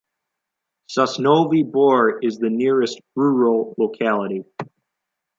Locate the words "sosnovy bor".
0.89-2.17